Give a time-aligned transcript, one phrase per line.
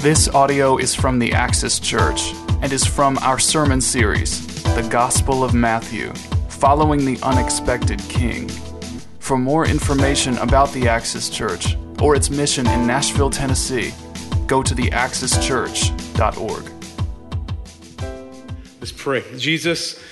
[0.00, 5.44] This audio is from the Axis Church and is from our sermon series, The Gospel
[5.44, 6.14] of Matthew
[6.48, 8.48] Following the Unexpected King.
[9.18, 13.92] For more information about the Axis Church or its mission in Nashville, Tennessee,
[14.46, 16.64] go to theaxischurch.org.
[18.80, 19.22] Let's pray.
[19.36, 20.02] Jesus,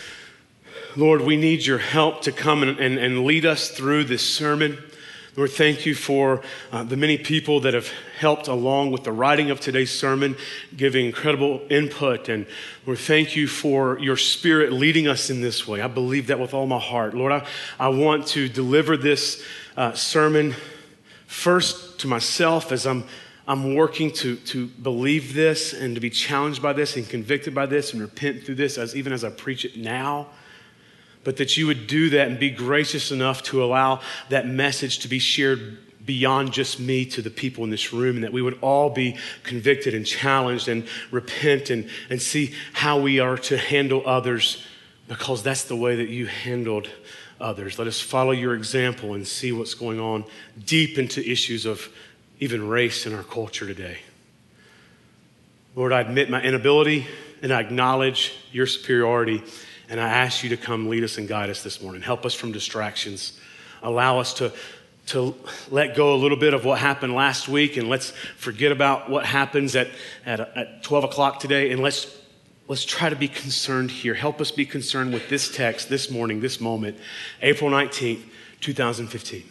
[0.97, 4.77] Lord, we need your help to come and, and, and lead us through this sermon.
[5.39, 6.43] Lord, thank you for
[6.73, 7.87] uh, the many people that have
[8.19, 10.37] helped along with the writing of today's sermon,
[10.77, 12.29] giving incredible input.
[12.29, 12.45] And
[12.85, 15.81] Lord, thank you for your spirit leading us in this way.
[15.81, 17.15] I believe that with all my heart.
[17.15, 17.47] Lord, I,
[17.79, 19.41] I want to deliver this
[19.77, 20.57] uh, sermon
[21.29, 23.05] first to myself as I'm,
[23.47, 27.67] I'm working to, to believe this and to be challenged by this and convicted by
[27.67, 30.27] this and repent through this, as, even as I preach it now
[31.29, 35.09] but that you would do that and be gracious enough to allow that message to
[35.09, 38.59] be shared beyond just me to the people in this room, and that we would
[38.63, 44.03] all be convicted and challenged and repent and, and see how we are to handle
[44.07, 44.65] others
[45.07, 46.89] because that's the way that you handled
[47.39, 47.79] others.
[47.79, 50.25] Let us follow your example and see what's going on
[50.65, 51.91] deep into issues of
[52.41, 53.99] even race in our culture today.
[55.75, 57.07] Lord, I admit my inability
[57.43, 59.43] and I acknowledge your superiority.
[59.89, 62.03] And I ask you to come lead us and guide us this morning.
[62.03, 63.39] Help us from distractions.
[63.83, 64.53] Allow us to,
[65.07, 65.35] to
[65.71, 69.25] let go a little bit of what happened last week and let's forget about what
[69.25, 69.89] happens at,
[70.27, 72.15] at, at 12 o'clock today and let's,
[72.67, 74.15] let's try to be concerned here.
[74.15, 76.99] Help us be concerned with this text this morning, this moment,
[77.41, 78.23] April 19th,
[78.61, 79.45] 2015.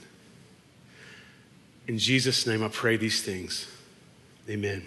[1.88, 3.68] In Jesus' name, I pray these things.
[4.50, 4.86] Amen.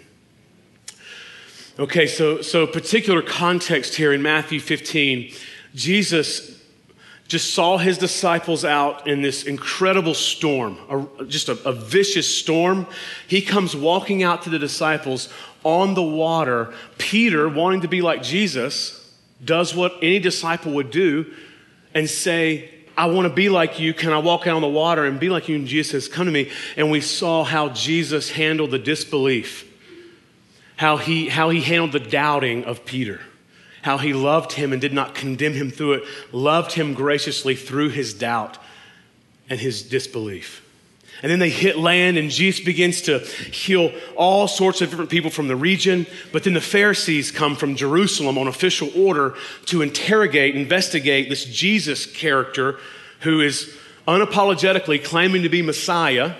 [1.79, 5.33] Okay, so, so particular context here in Matthew 15,
[5.73, 6.59] Jesus
[7.29, 12.85] just saw his disciples out in this incredible storm, a, just a, a vicious storm.
[13.25, 15.29] He comes walking out to the disciples
[15.63, 16.73] on the water.
[16.97, 19.09] Peter, wanting to be like Jesus,
[19.43, 21.33] does what any disciple would do
[21.93, 23.93] and say, I want to be like you.
[23.93, 25.55] Can I walk out on the water and be like you?
[25.55, 26.51] And Jesus says, Come to me.
[26.75, 29.70] And we saw how Jesus handled the disbelief
[30.81, 33.21] how he, how he handled the doubting of Peter,
[33.83, 37.89] how he loved him and did not condemn him through it, loved him graciously through
[37.89, 38.57] his doubt
[39.47, 40.67] and his disbelief.
[41.21, 45.29] And then they hit land, and Jesus begins to heal all sorts of different people
[45.29, 46.07] from the region.
[46.31, 49.35] But then the Pharisees come from Jerusalem on official order
[49.67, 52.79] to interrogate, investigate this Jesus character
[53.19, 53.71] who is
[54.07, 56.33] unapologetically claiming to be Messiah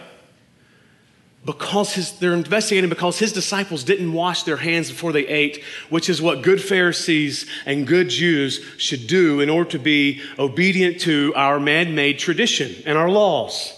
[1.44, 6.08] because his, they're investigating because his disciples didn't wash their hands before they ate, which
[6.08, 11.34] is what good Pharisees and good Jews should do in order to be obedient to
[11.36, 13.74] our man made tradition and our laws.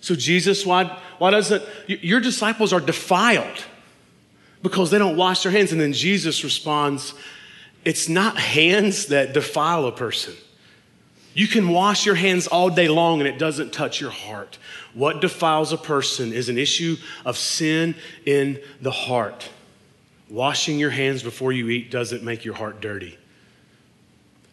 [0.00, 3.64] So, Jesus, why, why doesn't your disciples are defiled
[4.62, 5.70] because they don't wash their hands?
[5.70, 7.14] And then Jesus responds,
[7.84, 10.34] It's not hands that defile a person.
[11.34, 14.58] You can wash your hands all day long and it doesn't touch your heart.
[14.94, 17.94] What defiles a person is an issue of sin
[18.26, 19.48] in the heart.
[20.28, 23.18] Washing your hands before you eat doesn't make your heart dirty.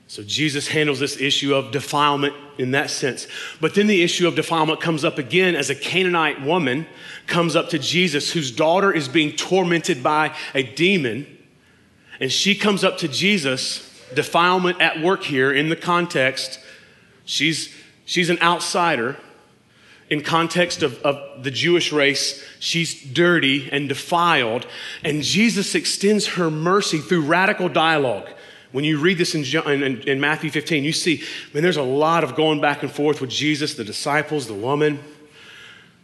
[0.10, 3.28] So Jesus handles this issue of defilement in that sense.
[3.62, 6.88] But then the issue of defilement comes up again as a Canaanite woman
[7.28, 11.28] comes up to Jesus whose daughter is being tormented by a demon.
[12.20, 16.60] And she comes up to Jesus, defilement at work here in the context.
[17.30, 17.72] She's,
[18.06, 19.16] she's an outsider
[20.10, 24.66] in context of, of the Jewish race, she's dirty and defiled.
[25.04, 28.28] And Jesus extends her mercy through radical dialogue.
[28.72, 31.84] When you read this in, in, in Matthew 15, you see, I mean, there's a
[31.84, 35.00] lot of going back and forth with Jesus, the disciples, the woman.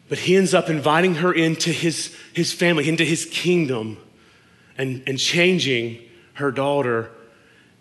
[0.10, 3.98] But he ends up inviting her into his, his family, into his kingdom,
[4.78, 6.04] and, and changing
[6.34, 7.10] her daughter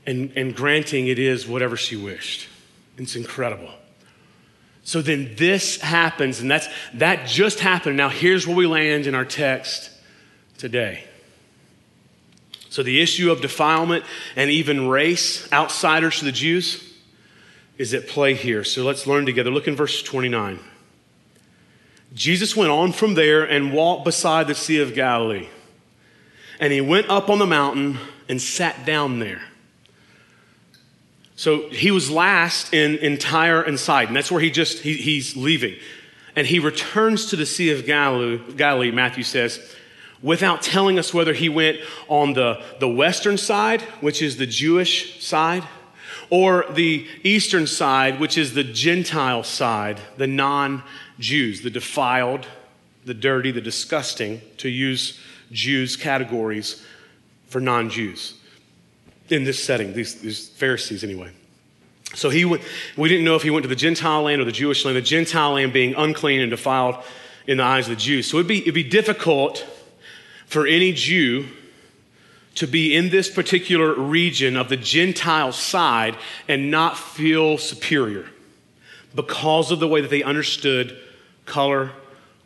[0.06, 2.48] and, and granting it is whatever she wished.
[2.96, 3.70] It's incredible.
[4.84, 7.96] So then this happens, and that's that just happened.
[7.96, 9.90] Now here's where we land in our text
[10.58, 11.04] today.
[12.68, 14.04] So the issue of defilement
[14.36, 16.92] and even race, outsiders to the Jews,
[17.78, 18.64] is at play here.
[18.64, 19.50] So let's learn together.
[19.50, 20.58] Look in verse 29.
[22.14, 25.48] Jesus went on from there and walked beside the Sea of Galilee.
[26.60, 27.98] And he went up on the mountain
[28.28, 29.42] and sat down there.
[31.36, 34.14] So he was last in, in Tyre and Sidon.
[34.14, 35.76] That's where he just, he, he's leaving.
[36.36, 39.60] And he returns to the Sea of Galilee, Galilee, Matthew says,
[40.22, 41.78] without telling us whether he went
[42.08, 45.64] on the, the western side, which is the Jewish side,
[46.30, 50.82] or the eastern side, which is the Gentile side, the non
[51.18, 52.46] Jews, the defiled,
[53.04, 55.20] the dirty, the disgusting, to use
[55.52, 56.84] Jews categories
[57.48, 58.34] for non Jews
[59.34, 61.30] in this setting, these, these Pharisees anyway.
[62.14, 62.62] So he went,
[62.96, 65.02] we didn't know if he went to the Gentile land or the Jewish land, the
[65.02, 66.96] Gentile land being unclean and defiled
[67.46, 68.30] in the eyes of the Jews.
[68.30, 69.66] So it'd be, it'd be difficult
[70.46, 71.46] for any Jew
[72.54, 76.16] to be in this particular region of the Gentile side
[76.46, 78.26] and not feel superior
[79.14, 80.96] because of the way that they understood
[81.46, 81.90] color,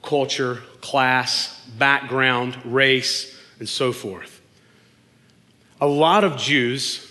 [0.02, 4.37] culture, class, background, race, and so forth.
[5.80, 7.06] A lot of Jews,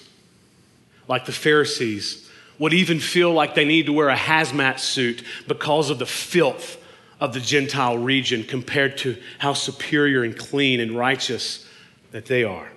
[1.07, 2.29] like the Pharisees,
[2.59, 6.77] would even feel like they need to wear a hazmat suit because of the filth
[7.19, 11.67] of the Gentile region compared to how superior and clean and righteous
[12.11, 12.67] that they are.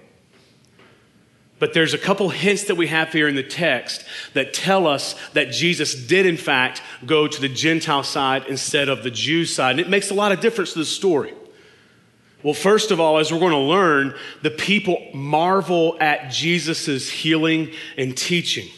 [1.59, 5.15] But there's a couple hints that we have here in the text that tell us
[5.35, 9.73] that Jesus did, in fact, go to the Gentile side instead of the Jew side.
[9.73, 11.35] And it makes a lot of difference to the story.
[12.43, 17.73] Well, first of all, as we're going to learn, the people marvel at Jesus' healing
[17.99, 18.69] and teaching.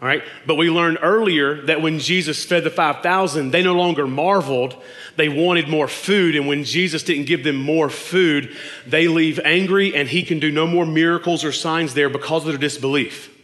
[0.00, 0.22] All right?
[0.46, 4.80] But we learned earlier that when Jesus fed the 5,000, they no longer marveled.
[5.16, 6.36] They wanted more food.
[6.36, 8.56] And when Jesus didn't give them more food,
[8.86, 12.48] they leave angry and he can do no more miracles or signs there because of
[12.48, 13.34] their disbelief.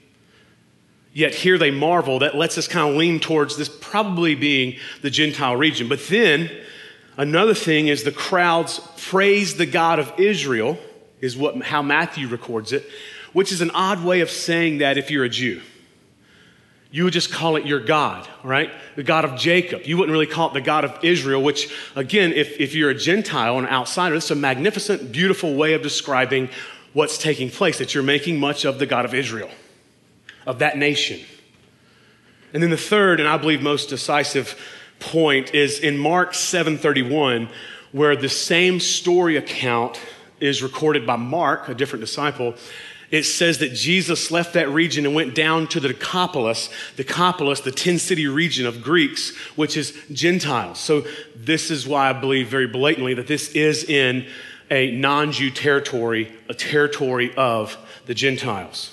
[1.13, 2.21] Yet here they marvel.
[2.21, 5.89] That lets us kind of lean towards this probably being the Gentile region.
[5.89, 6.51] But then
[7.17, 10.79] another thing is the crowds praise the God of Israel,
[11.21, 12.89] is what, how Matthew records it,
[13.33, 15.61] which is an odd way of saying that if you're a Jew
[16.95, 18.71] you would just call it your God, right?
[18.95, 19.83] The God of Jacob.
[19.85, 22.95] You wouldn't really call it the God of Israel, which, again, if, if you're a
[22.95, 26.51] Gentile an outsider, it's a magnificent, beautiful way of describing
[26.93, 29.51] what's taking place, that you're making much of the God of Israel,
[30.47, 31.19] of that nation.
[32.53, 34.57] And then the third, and I believe most decisive
[34.99, 37.49] point, is in Mark 7:31,
[37.93, 40.01] where the same story account
[40.41, 42.55] is recorded by Mark, a different disciple,
[43.11, 47.61] it says that Jesus left that region and went down to the Decapolis, the Decapolis,
[47.61, 50.81] the 10 city region of Greeks, which is Gentiles.
[50.81, 51.07] So,
[51.37, 54.27] this is why I believe very blatantly that this is in
[54.71, 57.77] a non Jew territory, a territory of
[58.07, 58.91] the Gentiles.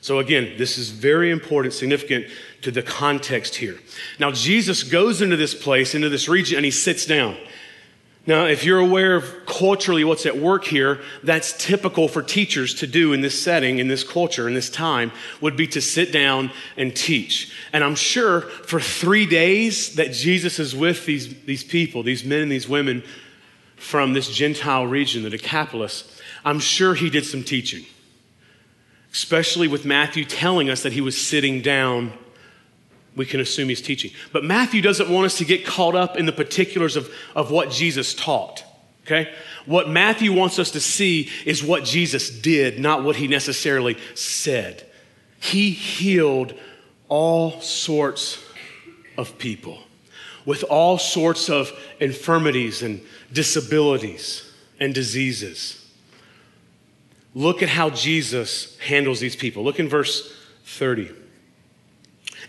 [0.00, 2.26] So, again, this is very important, significant
[2.62, 3.78] to the context here.
[4.18, 7.36] Now, Jesus goes into this place, into this region, and he sits down.
[8.26, 12.86] Now, if you're aware of culturally what's at work here, that's typical for teachers to
[12.86, 15.10] do in this setting, in this culture, in this time,
[15.40, 17.52] would be to sit down and teach.
[17.72, 22.42] And I'm sure for three days that Jesus is with these, these people, these men
[22.42, 23.02] and these women
[23.76, 27.86] from this Gentile region, the Decapolis, I'm sure he did some teaching,
[29.12, 32.12] especially with Matthew telling us that he was sitting down
[33.16, 34.12] we can assume he's teaching.
[34.32, 37.70] But Matthew doesn't want us to get caught up in the particulars of, of what
[37.70, 38.64] Jesus taught.
[39.04, 39.30] Okay?
[39.66, 44.86] What Matthew wants us to see is what Jesus did, not what he necessarily said.
[45.40, 46.54] He healed
[47.08, 48.42] all sorts
[49.18, 49.78] of people
[50.46, 53.00] with all sorts of infirmities and
[53.32, 55.76] disabilities and diseases.
[57.34, 59.62] Look at how Jesus handles these people.
[59.62, 60.32] Look in verse
[60.64, 61.10] 30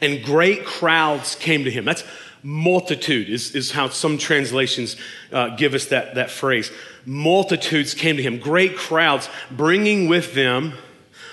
[0.01, 1.85] and great crowds came to him.
[1.85, 2.03] That's
[2.43, 4.95] multitude, is, is how some translations
[5.31, 6.71] uh, give us that, that phrase.
[7.05, 10.73] Multitudes came to him, great crowds, bringing with them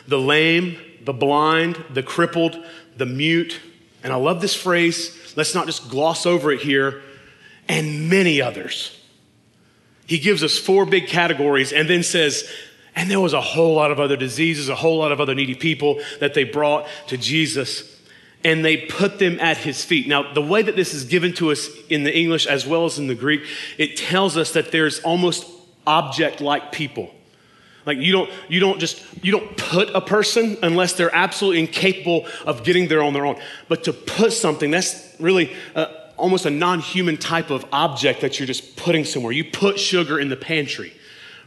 [0.07, 2.63] the lame, the blind, the crippled,
[2.97, 3.61] the mute.
[4.03, 5.35] And I love this phrase.
[5.37, 7.03] Let's not just gloss over it here.
[7.69, 8.99] And many others.
[10.07, 12.51] He gives us four big categories and then says,
[12.97, 15.55] and there was a whole lot of other diseases, a whole lot of other needy
[15.55, 17.98] people that they brought to Jesus
[18.45, 20.07] and they put them at his feet.
[20.07, 22.99] Now, the way that this is given to us in the English as well as
[22.99, 23.43] in the Greek,
[23.79, 25.47] it tells us that there's almost
[25.87, 27.13] object like people.
[27.85, 32.27] Like you don't, you don't just, you don't put a person unless they're absolutely incapable
[32.45, 33.41] of getting there on their own.
[33.67, 35.87] But to put something, that's really uh,
[36.19, 39.33] almost a non human type of object that you're just putting somewhere.
[39.33, 40.93] You put sugar in the pantry,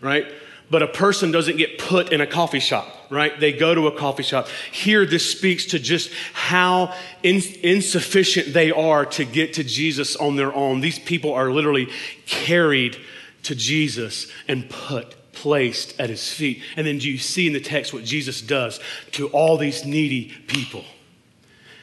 [0.02, 0.26] right?
[0.72, 3.38] But a person doesn't get put in a coffee shop, right?
[3.40, 4.48] They go to a coffee shop.
[4.72, 10.38] Here, this speaks to just how in, insufficient they are to get to Jesus on
[10.38, 10.80] their own.
[10.80, 11.90] These people are literally
[12.26, 12.98] carried
[13.44, 16.62] to Jesus and put placed at his feet.
[16.76, 18.80] And then do you see in the text what Jesus does
[19.12, 20.86] to all these needy people?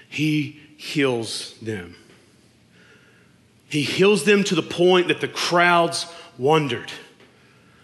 [0.08, 1.96] He heals them.
[3.68, 6.06] He heals them to the point that the crowds
[6.38, 6.90] wondered.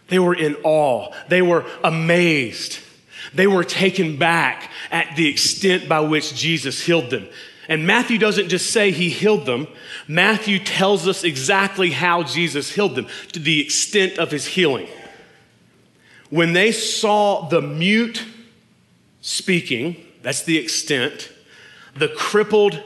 [0.08, 1.12] They were in awe.
[1.28, 2.78] They were amazed.
[3.34, 7.26] They were taken back at the extent by which Jesus healed them.
[7.68, 9.66] And Matthew doesn't just say he healed them,
[10.06, 14.88] Matthew tells us exactly how Jesus healed them to the extent of his healing.
[16.30, 18.24] when they saw the mute
[19.20, 21.30] speaking, that's the extent,
[21.94, 22.82] the crippled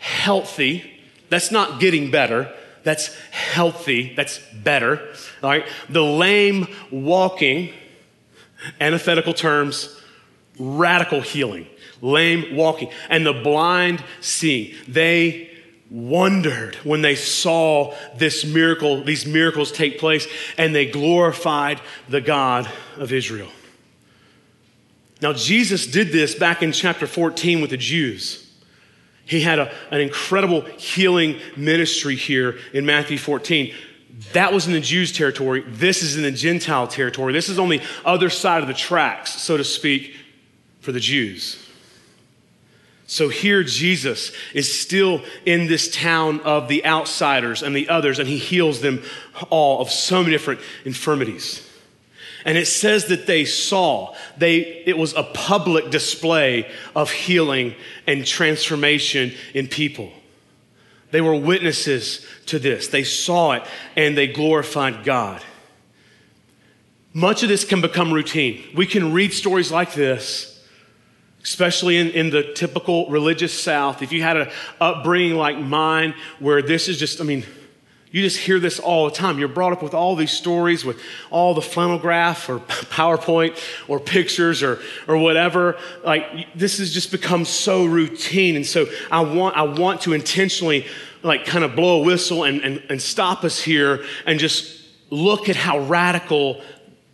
[0.00, 2.52] healthy, that's not getting better,
[2.82, 5.66] that's healthy, that's better, all right?
[5.88, 7.72] The lame walking,
[8.80, 10.00] antithetical terms,
[10.58, 11.66] radical healing,
[12.00, 14.74] lame walking, and the blind seeing.
[14.86, 15.50] They
[15.90, 22.68] wondered when they saw this miracle, these miracles take place, and they glorified the God
[22.96, 23.48] of Israel.
[25.20, 28.44] Now, Jesus did this back in chapter 14 with the Jews.
[29.24, 33.74] He had a, an incredible healing ministry here in Matthew 14.
[34.32, 35.62] That was in the Jews' territory.
[35.66, 37.32] This is in the Gentile territory.
[37.32, 40.16] This is on the other side of the tracks, so to speak,
[40.80, 41.64] for the Jews.
[43.06, 48.28] So here Jesus is still in this town of the outsiders and the others, and
[48.28, 49.02] he heals them
[49.50, 51.66] all of so many different infirmities.
[52.44, 57.74] And it says that they saw, they, it was a public display of healing
[58.06, 60.12] and transformation in people.
[61.10, 62.88] They were witnesses to this.
[62.88, 63.64] They saw it
[63.96, 65.42] and they glorified God.
[67.12, 68.62] Much of this can become routine.
[68.74, 70.58] We can read stories like this
[71.48, 74.50] especially in, in the typical religious South, if you had an
[74.80, 77.44] upbringing like mine where this is just, I mean,
[78.10, 79.38] you just hear this all the time.
[79.38, 81.00] You're brought up with all these stories, with
[81.30, 85.76] all the flannel graph or PowerPoint or pictures or, or whatever.
[86.04, 88.56] Like, this has just become so routine.
[88.56, 90.86] And so I want, I want to intentionally,
[91.22, 95.48] like, kind of blow a whistle and, and, and stop us here and just look
[95.48, 96.62] at how radical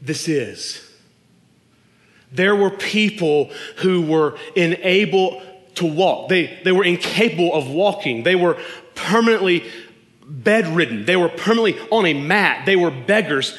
[0.01, 0.85] this is
[2.35, 5.41] there were people who were unable
[5.77, 6.29] to walk.
[6.29, 8.25] They, they were incapable of walking.
[8.25, 8.59] They were
[8.95, 9.65] permanently
[10.27, 11.05] bedridden.
[11.05, 12.67] They were permanently on a mat.
[12.67, 13.57] They were beggars.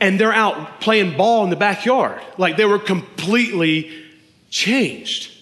[0.00, 2.20] And they're out playing ball in the backyard.
[2.36, 4.04] Like they were completely
[4.50, 5.32] changed.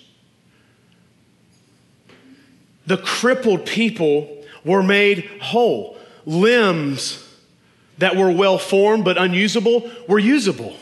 [2.86, 5.98] The crippled people were made whole.
[6.24, 7.22] Limbs
[7.98, 10.76] that were well formed but unusable were usable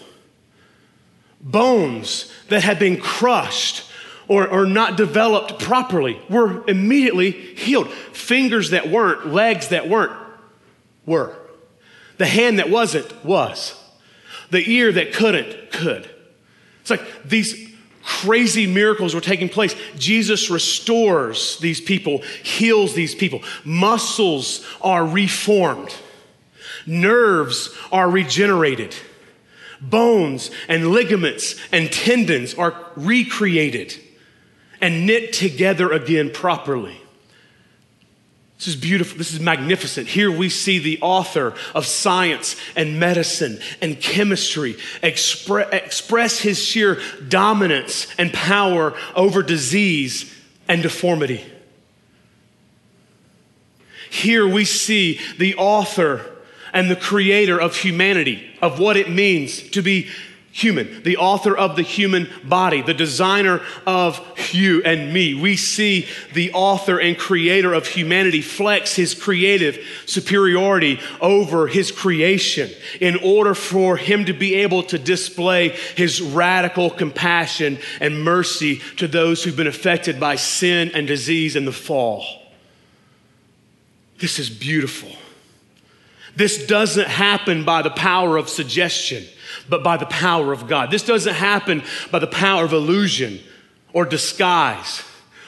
[1.44, 3.84] bones that had been crushed
[4.28, 7.90] or, or not developed properly were immediately healed.
[7.90, 10.12] Fingers that weren't, legs that weren't,
[11.06, 11.36] were.
[12.18, 13.78] The hand that wasn't, was.
[14.50, 16.08] The ear that couldn't, could.
[16.80, 17.70] It's like these
[18.02, 19.74] crazy miracles were taking place.
[19.96, 23.42] Jesus restores these people, heals these people.
[23.64, 25.94] Muscles are reformed,
[26.86, 28.94] nerves are regenerated.
[29.80, 33.94] Bones and ligaments and tendons are recreated
[34.80, 37.00] and knit together again properly.
[38.58, 39.18] This is beautiful.
[39.18, 40.06] This is magnificent.
[40.06, 47.00] Here we see the author of science and medicine and chemistry expre- express his sheer
[47.28, 50.32] dominance and power over disease
[50.68, 51.44] and deformity.
[54.08, 56.24] Here we see the author
[56.72, 60.08] and the creator of humanity, of what it means to be
[60.54, 64.20] human, the author of the human body, the designer of
[64.52, 65.34] you and me.
[65.34, 72.70] We see the author and creator of humanity flex his creative superiority over his creation
[73.00, 79.08] in order for him to be able to display his radical compassion and mercy to
[79.08, 82.24] those who've been affected by sin and disease and the fall.
[84.20, 85.10] This is beautiful.
[86.36, 89.24] This doesn't happen by the power of suggestion,
[89.68, 90.90] but by the power of God.
[90.90, 93.40] This doesn't happen by the power of illusion
[93.92, 95.02] or disguise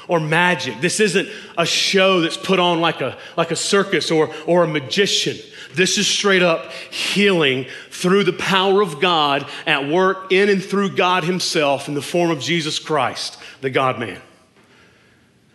[0.08, 0.80] or magic.
[0.80, 4.68] This isn't a show that's put on like a, like a circus or, or a
[4.68, 5.36] magician.
[5.75, 10.96] This is straight up healing through the power of God at work in and through
[10.96, 14.20] God Himself in the form of Jesus Christ, the God man.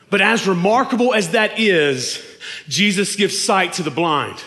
[0.09, 2.23] But as remarkable as that is,
[2.67, 4.43] Jesus gives sight to the blind.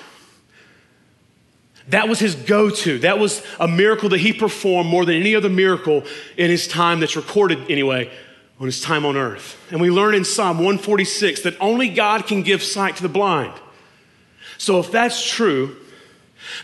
[1.88, 2.98] That was his go to.
[3.00, 6.04] That was a miracle that he performed more than any other miracle
[6.36, 8.10] in his time that's recorded anyway
[8.58, 9.58] on his time on earth.
[9.70, 13.52] And we learn in Psalm 146 that only God can give sight to the blind.
[14.56, 15.76] So if that's true,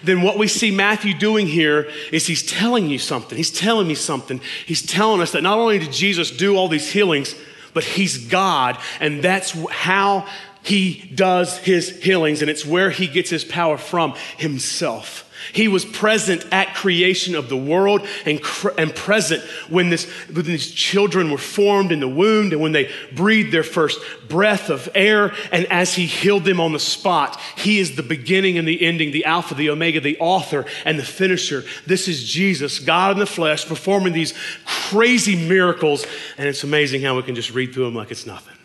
[0.02, 3.36] then what we see Matthew doing here is he's telling you something.
[3.36, 4.40] He's telling me something.
[4.66, 7.34] He's telling us that not only did Jesus do all these healings,
[7.72, 10.26] but he's God, and that's how
[10.62, 15.26] he does his healings, and it's where he gets his power from himself.
[15.52, 18.40] He was present at creation of the world and,
[18.78, 22.90] and present when, this, when these children were formed in the womb and when they
[23.12, 23.98] breathed their first
[24.28, 25.32] breath of air.
[25.50, 29.12] And as he healed them on the spot, he is the beginning and the ending,
[29.12, 31.64] the Alpha, the Omega, the author and the finisher.
[31.86, 34.34] This is Jesus, God in the flesh, performing these
[34.66, 36.06] crazy miracles.
[36.36, 38.59] And it's amazing how we can just read through them like it's nothing.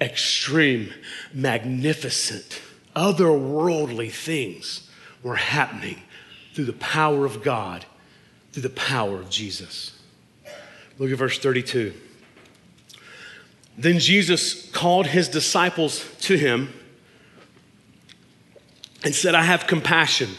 [0.00, 0.92] Extreme,
[1.32, 2.60] magnificent
[2.98, 4.90] otherworldly things
[5.22, 6.02] were happening
[6.52, 7.86] through the power of God,
[8.52, 9.98] through the power of Jesus.
[10.98, 11.94] Look at verse 32.
[13.76, 16.72] Then Jesus called his disciples to him
[19.04, 20.30] and said, I have compassion.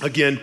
[0.00, 0.40] Again,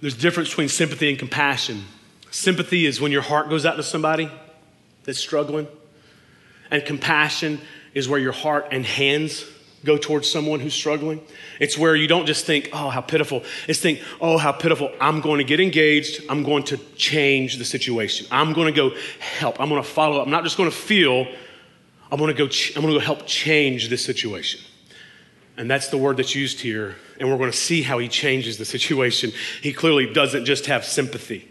[0.00, 1.84] there's a difference between sympathy and compassion.
[2.30, 4.30] Sympathy is when your heart goes out to somebody
[5.04, 5.68] that's struggling,
[6.70, 7.60] and compassion
[7.94, 9.44] is where your heart and hands
[9.84, 11.22] go towards someone who's struggling.
[11.60, 13.42] It's where you don't just think, oh, how pitiful.
[13.68, 14.92] It's think, oh, how pitiful.
[15.00, 16.22] I'm going to get engaged.
[16.28, 18.26] I'm going to change the situation.
[18.30, 19.60] I'm going to go help.
[19.60, 20.26] I'm going to follow up.
[20.26, 21.26] I'm not just going to feel.
[22.10, 24.60] I'm going to go, ch- I'm going to go help change this situation.
[25.56, 26.96] And that's the word that's used here.
[27.18, 29.32] And we're going to see how he changes the situation.
[29.62, 31.48] He clearly doesn't just have sympathy.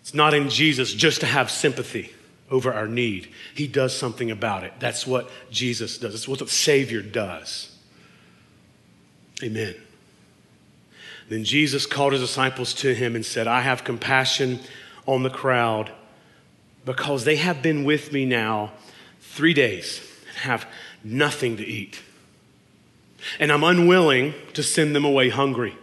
[0.00, 2.10] It's not in Jesus just to have sympathy
[2.50, 3.28] over our need.
[3.54, 4.72] He does something about it.
[4.80, 6.14] That's what Jesus does.
[6.14, 7.76] It's what the Savior does.
[9.42, 9.74] Amen.
[11.28, 14.58] Then Jesus called his disciples to him and said, I have compassion
[15.06, 15.92] on the crowd
[16.84, 18.72] because they have been with me now
[19.20, 20.66] three days and have
[21.04, 22.00] nothing to eat.
[23.38, 25.76] And I'm unwilling to send them away hungry,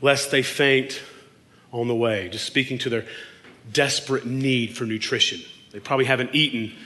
[0.00, 1.00] lest they faint
[1.72, 2.28] on the way.
[2.28, 3.06] Just speaking to their
[3.70, 5.40] desperate need for nutrition.
[5.72, 6.76] They probably haven't eaten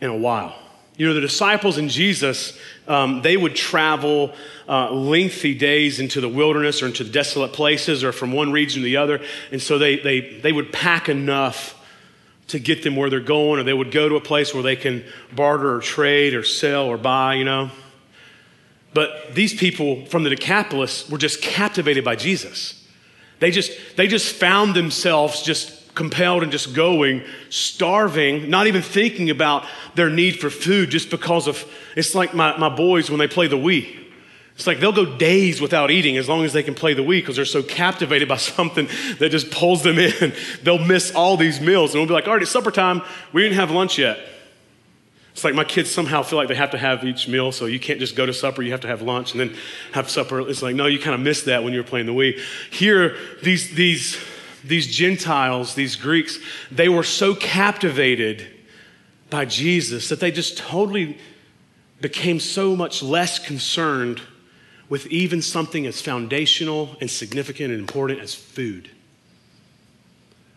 [0.00, 0.54] in a while.
[0.96, 4.34] You know, the disciples and Jesus, um, they would travel
[4.68, 8.82] uh, lengthy days into the wilderness or into the desolate places or from one region
[8.82, 9.20] to the other.
[9.50, 11.76] And so they, they, they would pack enough
[12.48, 14.76] to get them where they're going, or they would go to a place where they
[14.76, 17.70] can barter or trade or sell or buy, you know.
[18.92, 22.84] But these people from the Decapolis were just captivated by Jesus.
[23.38, 29.30] They just, they just found themselves just compelled and just going, starving, not even thinking
[29.30, 31.64] about their need for food just because of,
[31.96, 33.96] it's like my, my boys when they play the Wii.
[34.54, 37.20] It's like they'll go days without eating as long as they can play the Wii
[37.20, 40.34] because they're so captivated by something that just pulls them in.
[40.62, 43.02] They'll miss all these meals and we'll be like, all right, it's supper time.
[43.32, 44.18] We didn't have lunch yet.
[45.32, 47.78] It's like my kids somehow feel like they have to have each meal, so you
[47.78, 49.56] can't just go to supper, you have to have lunch and then
[49.92, 50.46] have supper.
[50.46, 52.38] It's like, no, you kind of missed that when you were playing the Wii.
[52.70, 54.16] Here, these, these
[54.64, 56.38] these Gentiles, these Greeks,
[56.70, 58.46] they were so captivated
[59.30, 61.18] by Jesus that they just totally
[62.00, 64.20] became so much less concerned
[64.88, 68.90] with even something as foundational and significant and important as food.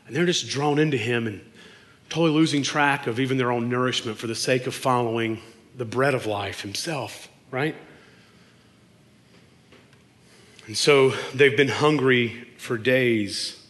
[0.08, 1.42] And they're just drawn into him and
[2.10, 5.40] totally losing track of even their own nourishment for the sake of following
[5.78, 7.76] the bread of life himself, right?
[10.68, 13.63] And so they've been hungry for days.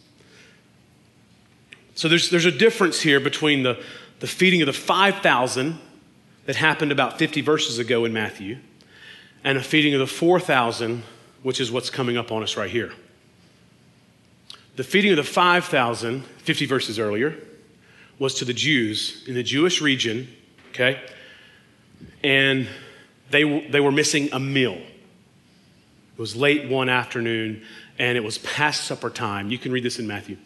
[1.94, 3.82] So there's, there's a difference here between the,
[4.20, 5.78] the feeding of the 5,000
[6.46, 8.58] that happened about 50 verses ago in Matthew
[9.44, 11.02] and a feeding of the 4,000,
[11.42, 12.92] which is what's coming up on us right here.
[14.76, 17.36] The feeding of the 5,000, 50 verses earlier,
[18.18, 20.28] was to the Jews in the Jewish region,
[20.70, 21.00] okay?
[22.22, 22.68] And
[23.30, 24.74] they, they were missing a meal.
[24.74, 27.62] It was late one afternoon
[27.98, 29.50] and it was past supper time.
[29.50, 30.36] You can read this in Matthew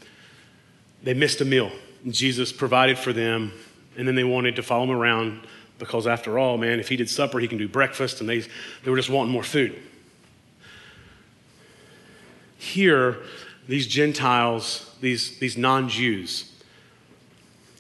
[1.02, 1.70] they missed a meal.
[2.08, 3.52] Jesus provided for them,
[3.96, 5.46] and then they wanted to follow him around
[5.78, 8.90] because, after all, man, if he did supper, he can do breakfast, and they, they
[8.90, 9.80] were just wanting more food.
[12.56, 13.18] Here,
[13.68, 16.52] these Gentiles, these, these non Jews,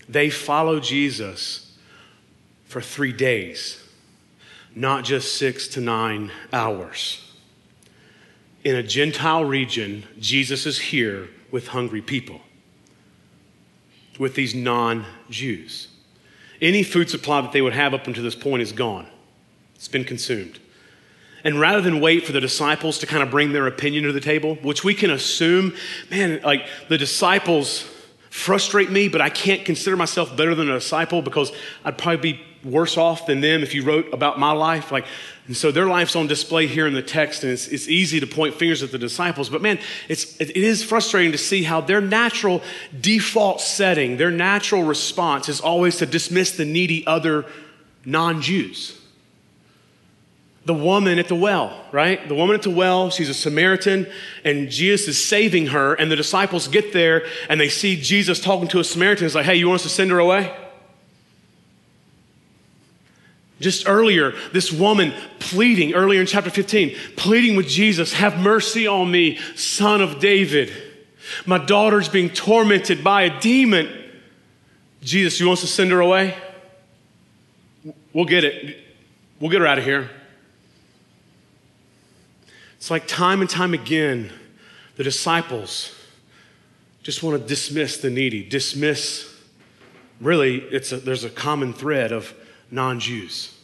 [0.08, 1.76] they follow Jesus
[2.66, 3.82] for three days,
[4.74, 7.24] not just six to nine hours.
[8.62, 12.40] In a Gentile region, Jesus is here with hungry people
[14.18, 15.88] with these non Jews.
[16.60, 19.06] Any food supply that they would have up until this point is gone,
[19.74, 20.58] it's been consumed.
[21.44, 24.20] And rather than wait for the disciples to kind of bring their opinion to the
[24.20, 25.72] table, which we can assume,
[26.10, 27.88] man, like the disciples
[28.28, 31.52] frustrate me, but I can't consider myself better than a disciple because
[31.84, 34.90] I'd probably be worse off than them if you wrote about my life.
[34.90, 35.06] Like,
[35.46, 38.26] and so their life's on display here in the text, and it's, it's easy to
[38.26, 39.48] point fingers at the disciples.
[39.48, 42.62] But man, it's, it is frustrating to see how their natural
[43.00, 47.46] default setting, their natural response is always to dismiss the needy other
[48.04, 49.00] non Jews.
[50.66, 52.28] the woman at the well, right?
[52.28, 54.06] The woman at the well, she's a Samaritan,
[54.44, 58.68] and Jesus is saving her, and the disciples get there and they see Jesus talking
[58.68, 59.24] to a Samaritan.
[59.24, 60.54] It's like, hey, you want us to send her away?
[63.60, 69.10] Just earlier, this woman pleading, earlier in chapter 15, pleading with Jesus, have mercy on
[69.10, 70.72] me, son of David.
[71.44, 73.88] My daughter's being tormented by a demon.
[75.02, 76.36] Jesus, you want to send her away?
[78.12, 78.78] We'll get it.
[79.40, 80.08] We'll get her out of here.
[82.76, 84.32] It's like time and time again,
[84.96, 85.94] the disciples
[87.08, 89.34] just want to dismiss the needy, dismiss,
[90.20, 92.34] really, it's a, there's a common thread of
[92.70, 93.54] non Jews.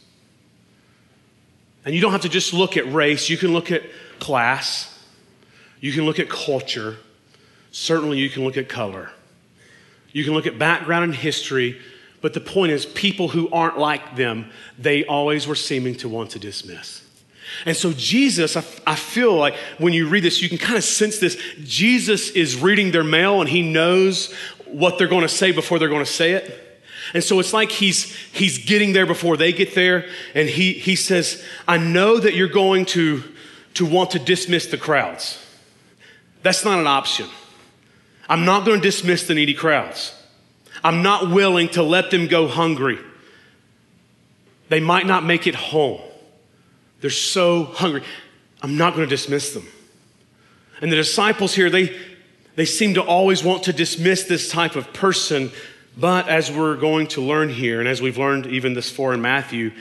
[1.85, 3.83] And you don't have to just look at race, you can look at
[4.19, 4.91] class,
[5.79, 6.97] you can look at culture,
[7.71, 9.11] certainly you can look at color,
[10.11, 11.79] you can look at background and history.
[12.21, 16.31] But the point is, people who aren't like them, they always were seeming to want
[16.31, 17.03] to dismiss.
[17.65, 20.83] And so, Jesus, I, I, feel like when you read this, you can kind of
[20.83, 21.37] sense this.
[21.63, 24.33] Jesus is reading their mail and he knows
[24.65, 26.64] what they're going to say before they're going to say it.
[27.15, 30.05] And so it's like he's, he's getting there before they get there.
[30.33, 33.23] And he, he says, I know that you're going to,
[33.75, 35.41] to want to dismiss the crowds.
[36.43, 37.27] That's not an option.
[38.27, 40.13] I'm not going to dismiss the needy crowds.
[40.83, 42.99] I'm not willing to let them go hungry.
[44.67, 46.01] They might not make it home.
[46.99, 48.03] They're so hungry.
[48.61, 49.65] I'm not going to dismiss them.
[50.81, 51.97] And the disciples here, they,
[52.57, 55.53] they seem to always want to dismiss this type of person.
[55.97, 59.21] But as we're going to learn here, and as we've learned even this far in
[59.21, 59.71] Matthew,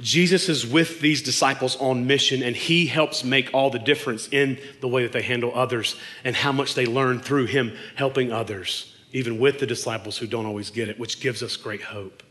[0.00, 4.58] Jesus is with these disciples on mission, and he helps make all the difference in
[4.80, 8.94] the way that they handle others and how much they learn through him helping others,
[9.12, 12.22] even with the disciples who don't always get it, which gives us great hope.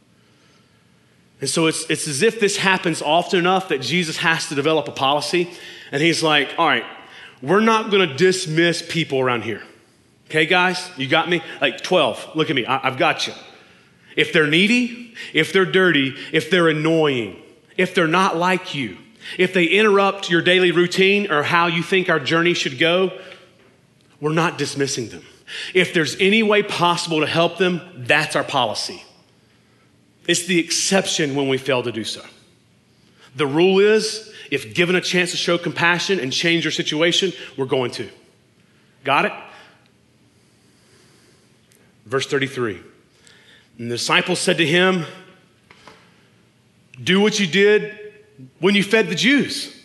[1.41, 4.87] And so it's, it's as if this happens often enough that Jesus has to develop
[4.87, 5.49] a policy.
[5.91, 6.85] And he's like, all right,
[7.41, 9.61] we're not going to dismiss people around here.
[10.33, 11.43] Okay, guys, you got me?
[11.61, 13.33] Like 12, look at me, I, I've got you.
[14.17, 17.39] If they're needy, if they're dirty, if they're annoying,
[17.77, 18.97] if they're not like you,
[19.37, 23.15] if they interrupt your daily routine or how you think our journey should go,
[24.19, 25.23] we're not dismissing them.
[25.75, 29.03] If there's any way possible to help them, that's our policy.
[30.25, 32.25] It's the exception when we fail to do so.
[33.35, 37.67] The rule is if given a chance to show compassion and change your situation, we're
[37.67, 38.09] going to.
[39.03, 39.33] Got it?
[42.05, 42.81] Verse 33.
[43.79, 45.05] And the disciples said to him,
[47.01, 47.97] Do what you did
[48.59, 49.75] when you fed the Jews.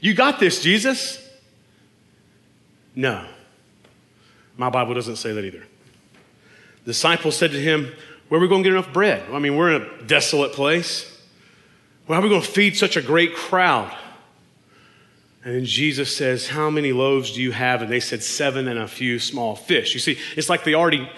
[0.00, 1.22] You got this, Jesus.
[2.94, 3.26] No.
[4.56, 5.64] My Bible doesn't say that either.
[6.84, 7.92] The disciples said to him,
[8.28, 9.22] where are we going to get enough bread?
[9.32, 11.12] I mean, we're in a desolate place.
[12.08, 13.94] How are we going to feed such a great crowd?
[15.44, 17.82] And Jesus says, How many loaves do you have?
[17.82, 19.94] And they said, Seven and a few small fish.
[19.94, 21.08] You see, it's like they already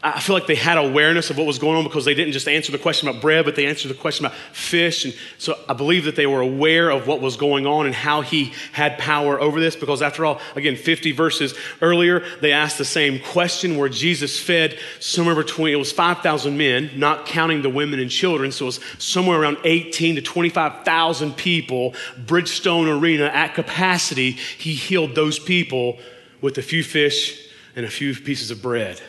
[0.00, 2.46] I feel like they had awareness of what was going on because they didn't just
[2.46, 5.04] answer the question about bread, but they answered the question about fish.
[5.04, 8.20] And so I believe that they were aware of what was going on and how
[8.20, 12.84] he had power over this because, after all, again, 50 verses earlier, they asked the
[12.84, 17.98] same question where Jesus fed somewhere between, it was 5,000 men, not counting the women
[17.98, 18.52] and children.
[18.52, 24.30] So it was somewhere around 18 to 25,000 people, Bridgestone Arena at capacity.
[24.30, 25.98] He healed those people
[26.40, 29.00] with a few fish and a few pieces of bread.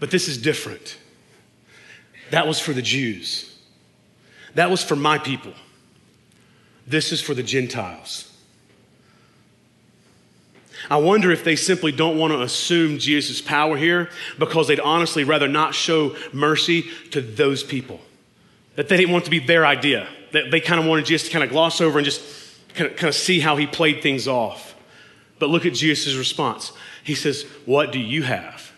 [0.00, 0.98] But this is different.
[2.30, 3.56] That was for the Jews,
[4.54, 5.52] that was for my people.
[6.86, 8.30] This is for the Gentiles.
[10.90, 15.24] I wonder if they simply don't want to assume Jesus' power here because they'd honestly
[15.24, 18.00] rather not show mercy to those people.
[18.76, 20.08] That they didn't want to be their idea.
[20.32, 22.22] That they kind of wanted Jesus to kind of gloss over and just
[22.74, 24.74] kind of, kind of see how he played things off.
[25.38, 26.72] But look at Jesus' response.
[27.02, 28.72] He says, What do you have?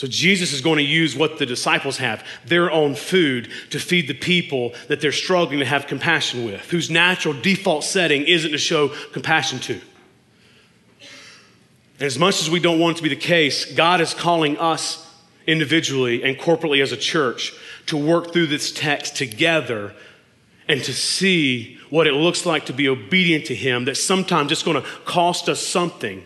[0.00, 4.08] So Jesus is going to use what the disciples have, their own food, to feed
[4.08, 8.56] the people that they're struggling to have compassion with, whose natural default setting isn't to
[8.56, 9.74] show compassion to.
[11.98, 14.56] And as much as we don't want it to be the case, God is calling
[14.56, 15.06] us
[15.46, 17.52] individually and corporately as a church
[17.84, 19.94] to work through this text together
[20.66, 24.62] and to see what it looks like to be obedient to Him, that sometimes it's
[24.62, 26.24] going to cost us something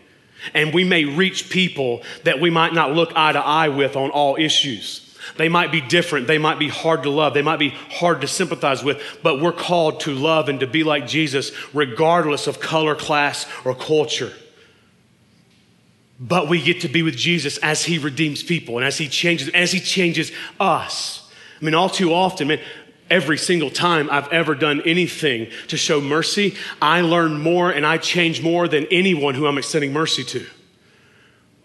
[0.53, 4.11] and we may reach people that we might not look eye to eye with on
[4.11, 5.01] all issues.
[5.37, 6.27] They might be different.
[6.27, 7.35] They might be hard to love.
[7.35, 10.85] They might be hard to sympathize with, but we're called to love and to be
[10.85, 14.33] like Jesus regardless of color, class, or culture.
[16.21, 19.49] But we get to be with Jesus as he redeems people and as he changes,
[19.49, 20.31] as he changes
[20.61, 21.31] us.
[21.61, 22.61] I mean, all too often, man,
[23.11, 27.99] every single time I've ever done anything to show mercy, I learn more and I
[27.99, 30.47] change more than anyone who I'm extending mercy to.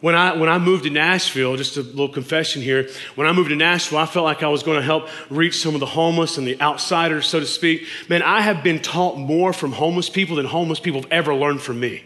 [0.02, 3.50] When I, when I moved to Nashville, just a little confession here, when I moved
[3.50, 6.38] to Nashville, I felt like I was going to help reach some of the homeless
[6.38, 7.86] and the outsiders, so to speak.
[8.08, 11.62] Man, I have been taught more from homeless people than homeless people have ever learned
[11.62, 12.04] from me.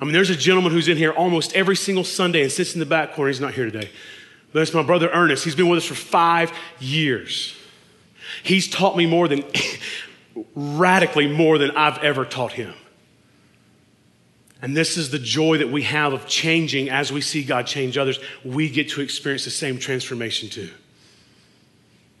[0.00, 2.80] I mean, there's a gentleman who's in here almost every single Sunday and sits in
[2.80, 3.28] the back corner.
[3.28, 3.90] He's not here today.
[4.52, 5.44] But it's my brother Ernest.
[5.44, 7.54] He's been with us for five years.
[8.42, 9.44] He's taught me more than,
[10.54, 12.74] radically more than I've ever taught him.
[14.60, 17.96] And this is the joy that we have of changing as we see God change
[17.96, 18.18] others.
[18.44, 20.70] We get to experience the same transformation too.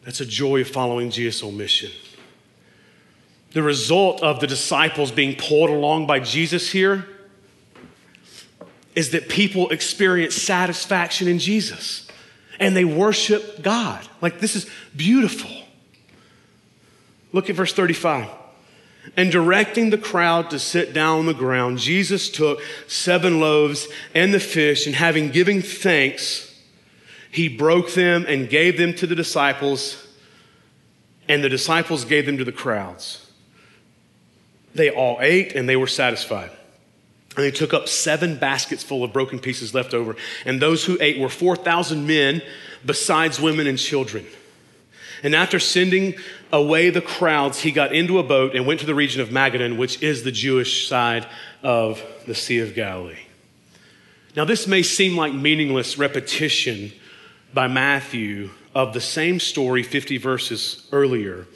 [0.04, 1.90] That's a joy of following Jesus on mission.
[3.52, 7.08] The result of the disciples being pulled along by Jesus here
[8.94, 12.06] is that people experience satisfaction in Jesus
[12.60, 14.06] and they worship God.
[14.20, 15.50] Like, this is beautiful.
[17.38, 18.28] Look at verse 35.
[19.16, 24.34] And directing the crowd to sit down on the ground, Jesus took seven loaves and
[24.34, 26.52] the fish, and having given thanks,
[27.30, 30.04] he broke them and gave them to the disciples,
[31.28, 33.30] and the disciples gave them to the crowds.
[34.74, 36.50] They all ate and they were satisfied.
[37.36, 40.16] And they took up seven baskets full of broken pieces left over.
[40.44, 42.42] And those who ate were 4,000 men,
[42.84, 44.26] besides women and children.
[45.22, 46.14] And after sending
[46.52, 49.76] away the crowds, he got into a boat and went to the region of Magadan,
[49.76, 51.26] which is the Jewish side
[51.62, 53.16] of the Sea of Galilee.
[54.36, 56.92] Now, this may seem like meaningless repetition
[57.52, 61.46] by Matthew of the same story 50 verses earlier,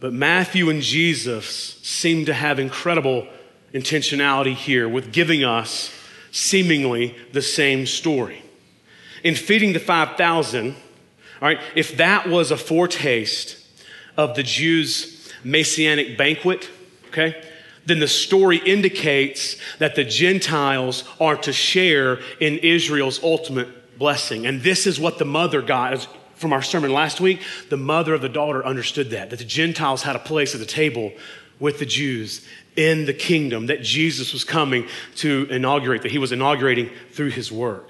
[0.00, 3.26] but Matthew and Jesus seem to have incredible
[3.72, 5.92] intentionality here with giving us
[6.30, 8.42] seemingly the same story.
[9.24, 10.74] In feeding the 5,000, all
[11.40, 13.61] right, if that was a foretaste
[14.16, 16.68] of the Jews' messianic banquet,
[17.08, 17.42] okay,
[17.86, 24.46] then the story indicates that the Gentiles are to share in Israel's ultimate blessing.
[24.46, 27.40] And this is what the mother got from our sermon last week.
[27.70, 30.66] The mother of the daughter understood that, that the Gentiles had a place at the
[30.66, 31.12] table
[31.58, 32.46] with the Jews
[32.76, 37.52] in the kingdom that Jesus was coming to inaugurate, that he was inaugurating through his
[37.52, 37.88] work.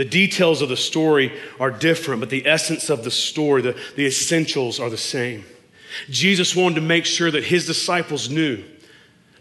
[0.00, 4.06] The details of the story are different, but the essence of the story, the, the
[4.06, 5.44] essentials are the same.
[6.08, 8.64] Jesus wanted to make sure that his disciples knew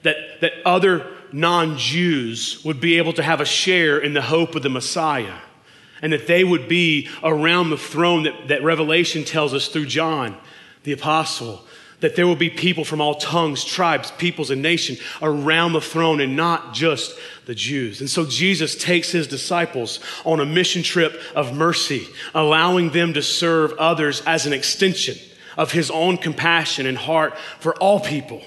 [0.03, 4.53] that, that other non Jews would be able to have a share in the hope
[4.53, 5.37] of the Messiah
[6.01, 10.35] and that they would be around the throne that, that Revelation tells us through John,
[10.83, 11.65] the apostle,
[12.01, 16.19] that there will be people from all tongues, tribes, peoples, and nations around the throne
[16.19, 17.17] and not just
[17.49, 17.99] the Jews.
[17.99, 23.23] And so Jesus takes his disciples on a mission trip of mercy, allowing them to
[23.23, 25.17] serve others as an extension
[25.57, 28.43] of his own compassion and heart for all people,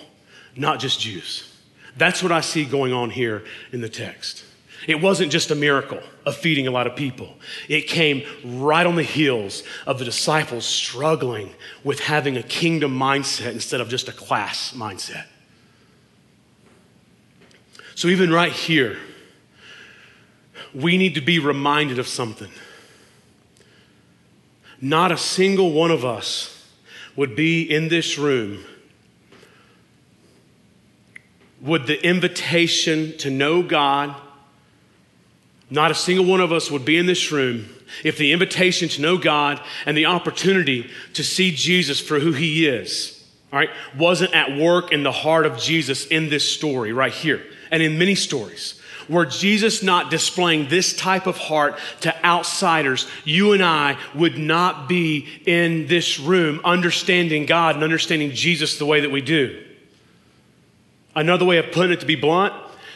[0.55, 1.53] not just Jews.
[1.97, 4.45] That's what I see going on here in the text.
[4.87, 7.35] It wasn't just a miracle of feeding a lot of people.
[7.69, 11.51] It came right on the heels of the disciples struggling
[11.83, 15.25] with having a kingdom mindset instead of just a class mindset.
[18.03, 18.99] So, even right here,
[20.75, 22.51] we need to be reminded of something.
[24.81, 26.67] Not a single one of us
[27.15, 28.65] would be in this room
[31.61, 34.17] would the invitation to know God
[35.71, 37.69] not a single one of us would be in this room
[38.03, 42.67] if the invitation to know God and the opportunity to see Jesus for who he
[42.67, 47.13] is, all right, wasn't at work in the heart of Jesus in this story right
[47.13, 48.81] here and in many stories.
[49.09, 54.89] Were Jesus not displaying this type of heart to outsiders, you and I would not
[54.89, 59.65] be in this room understanding God and understanding Jesus the way that we do.
[61.17, 62.55] Another way of putting it to be blunt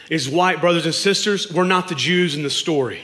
[0.09, 3.01] is white brothers and sisters, we're not the Jews in the story.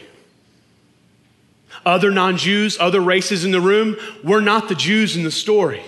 [1.85, 5.83] Other non Jews, other races in the room, we're not the Jews in the story.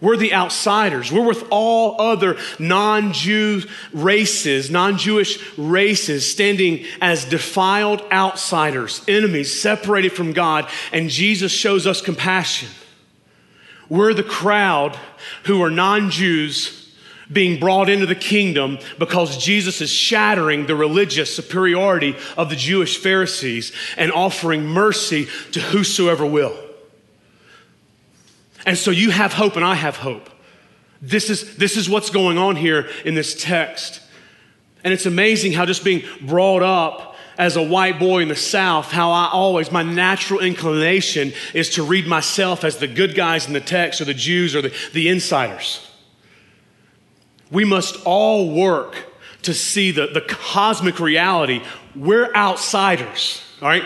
[0.00, 1.12] We're the outsiders.
[1.12, 9.60] We're with all other non Jew races, non Jewish races, standing as defiled outsiders, enemies,
[9.60, 12.70] separated from God, and Jesus shows us compassion.
[13.90, 14.98] We're the crowd
[15.44, 16.94] who are non Jews
[17.30, 22.96] being brought into the kingdom because Jesus is shattering the religious superiority of the Jewish
[22.96, 26.56] Pharisees and offering mercy to whosoever will.
[28.66, 30.28] And so you have hope and I have hope.
[31.02, 34.02] This is, this is what's going on here in this text.
[34.84, 38.92] And it's amazing how just being brought up as a white boy in the South,
[38.92, 43.54] how I always, my natural inclination is to read myself as the good guys in
[43.54, 45.86] the text or the Jews or the, the insiders.
[47.50, 49.06] We must all work
[49.42, 51.62] to see the, the cosmic reality.
[51.96, 53.84] We're outsiders, all right?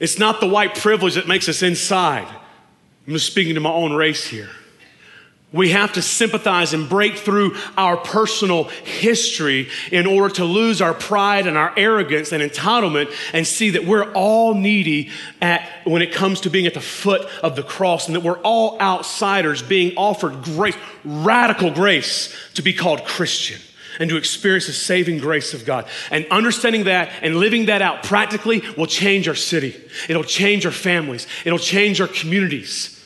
[0.00, 2.26] It's not the white privilege that makes us inside.
[3.06, 4.50] I'm just speaking to my own race here.
[5.52, 10.94] We have to sympathize and break through our personal history in order to lose our
[10.94, 15.10] pride and our arrogance and entitlement and see that we're all needy
[15.42, 18.40] at, when it comes to being at the foot of the cross and that we're
[18.40, 23.60] all outsiders being offered grace, radical grace to be called Christian
[23.98, 25.86] and to experience the saving grace of God.
[26.10, 29.74] And understanding that and living that out practically will change our city.
[30.08, 31.26] It'll change our families.
[31.44, 32.98] It'll change our communities.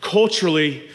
[0.00, 0.88] Culturally,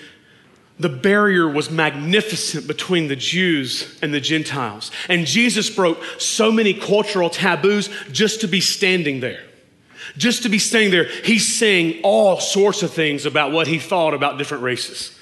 [0.80, 4.90] the barrier was magnificent between the Jews and the Gentiles.
[5.10, 9.44] And Jesus broke so many cultural taboos just to be standing there.
[10.18, 14.14] Just to be standing there, he's saying all sorts of things about what he thought
[14.14, 15.18] about different races.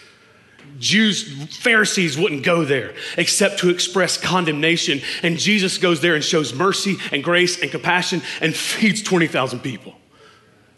[0.80, 5.02] Jews, Pharisees wouldn't go there except to express condemnation.
[5.23, 9.95] And Jesus goes there and shows mercy and grace and compassion and feeds 20,000 people.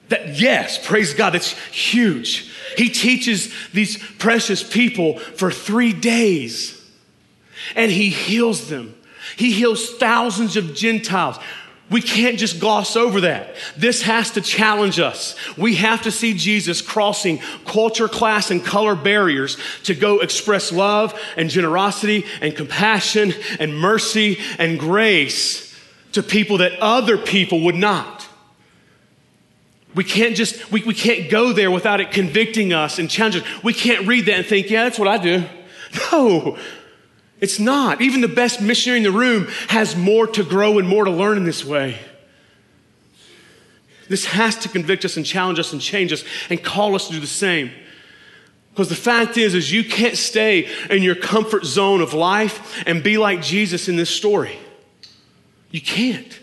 [0.10, 2.52] That, yes, praise God, that's huge.
[2.78, 6.78] He teaches these precious people for three days
[7.76, 8.96] and he heals them.
[9.38, 11.38] He heals thousands of Gentiles.
[11.92, 13.54] We can't just gloss over that.
[13.76, 15.36] This has to challenge us.
[15.58, 21.20] We have to see Jesus crossing culture, class, and color barriers to go express love
[21.36, 25.78] and generosity and compassion and mercy and grace
[26.14, 28.26] to people that other people would not.
[29.94, 33.64] We can't just, we, we can't go there without it convicting us and challenging us.
[33.64, 35.44] We can't read that and think, yeah, that's what I do.
[36.14, 36.58] No,
[37.42, 38.02] it's not.
[38.02, 41.38] Even the best missionary in the room has more to grow and more to learn
[41.38, 41.98] in this way.
[44.08, 47.14] This has to convict us and challenge us and change us and call us to
[47.14, 47.72] do the same.
[48.70, 53.04] Because the fact is, is you can't stay in your comfort zone of life and
[53.04, 54.58] be like Jesus in this story.
[55.72, 56.40] You can't.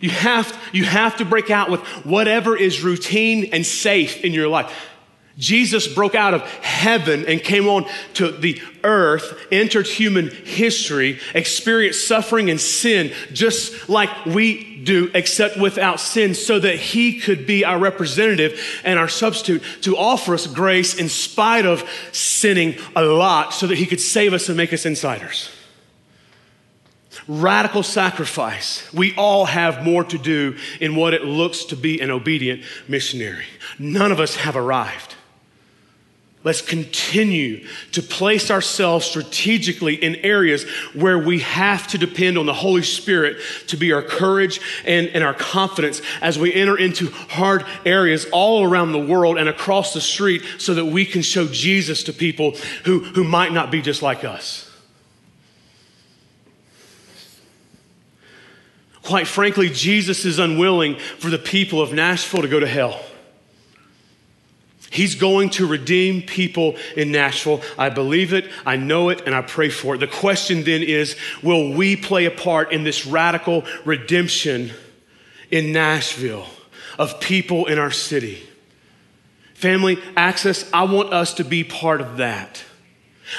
[0.00, 4.48] You have, you have to break out with whatever is routine and safe in your
[4.48, 4.90] life.
[5.38, 12.08] Jesus broke out of heaven and came on to the earth, entered human history, experienced
[12.08, 17.64] suffering and sin just like we do, except without sin, so that he could be
[17.64, 23.52] our representative and our substitute to offer us grace in spite of sinning a lot,
[23.52, 25.50] so that he could save us and make us insiders
[27.28, 28.92] radical sacrifice.
[28.92, 33.46] We all have more to do in what it looks to be an obedient missionary.
[33.80, 35.15] None of us have arrived.
[36.46, 40.62] Let's continue to place ourselves strategically in areas
[40.94, 45.24] where we have to depend on the Holy Spirit to be our courage and, and
[45.24, 50.00] our confidence as we enter into hard areas all around the world and across the
[50.00, 52.52] street so that we can show Jesus to people
[52.84, 54.70] who, who might not be just like us.
[59.02, 63.04] Quite frankly, Jesus is unwilling for the people of Nashville to go to hell.
[64.96, 67.60] He's going to redeem people in Nashville.
[67.76, 69.98] I believe it, I know it, and I pray for it.
[69.98, 74.70] The question then is will we play a part in this radical redemption
[75.50, 76.46] in Nashville
[76.98, 78.42] of people in our city?
[79.52, 82.64] Family access, I want us to be part of that.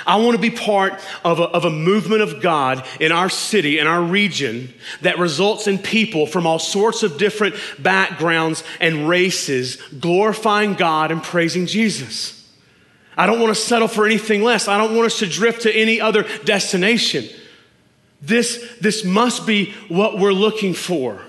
[0.06, 3.80] I want to be part of a, of a movement of God in our city,
[3.80, 9.78] in our region, that results in people from all sorts of different backgrounds and races
[10.00, 12.34] glorifying God and praising Jesus.
[13.18, 14.68] I don't want to settle for anything less.
[14.68, 17.26] I don't want us to drift to any other destination.
[18.22, 21.22] This, this must be what we're looking for.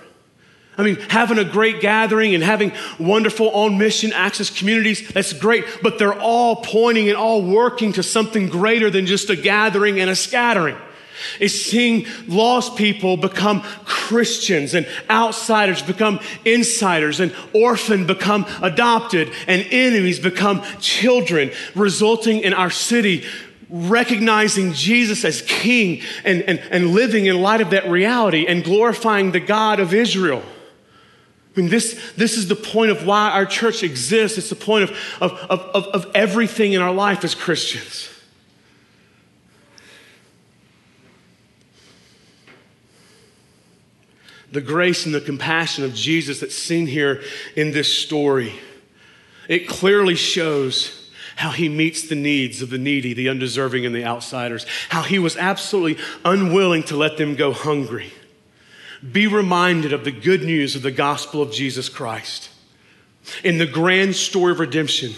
[0.78, 5.64] I mean, having a great gathering and having wonderful on mission access communities, that's great,
[5.82, 10.08] but they're all pointing and all working to something greater than just a gathering and
[10.08, 10.76] a scattering.
[11.40, 19.66] It's seeing lost people become Christians and outsiders become insiders and orphan become adopted and
[19.72, 23.26] enemies become children, resulting in our city
[23.70, 29.32] recognizing Jesus as king and, and, and living in light of that reality and glorifying
[29.32, 30.42] the God of Israel.
[31.58, 34.38] Mean, this, this is the point of why our church exists.
[34.38, 38.08] It's the point of, of, of, of everything in our life as Christians.
[44.52, 47.22] The grace and the compassion of Jesus that's seen here
[47.56, 48.54] in this story,
[49.48, 54.04] it clearly shows how he meets the needs of the needy, the undeserving, and the
[54.04, 58.12] outsiders, how he was absolutely unwilling to let them go hungry.
[59.12, 62.50] Be reminded of the good news of the gospel of Jesus Christ.
[63.44, 65.12] In the grand story of redemption,